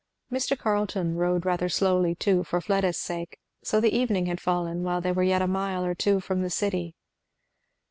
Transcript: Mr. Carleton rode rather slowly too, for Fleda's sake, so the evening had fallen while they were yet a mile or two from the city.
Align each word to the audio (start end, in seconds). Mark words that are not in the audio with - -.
Mr. 0.31 0.57
Carleton 0.57 1.15
rode 1.15 1.45
rather 1.45 1.69
slowly 1.69 2.15
too, 2.15 2.43
for 2.43 2.59
Fleda's 2.59 2.97
sake, 2.97 3.37
so 3.61 3.79
the 3.79 3.95
evening 3.95 4.25
had 4.25 4.41
fallen 4.41 4.81
while 4.81 4.99
they 4.99 5.11
were 5.11 5.21
yet 5.21 5.43
a 5.43 5.47
mile 5.47 5.85
or 5.85 5.93
two 5.93 6.19
from 6.19 6.41
the 6.41 6.49
city. 6.49 6.95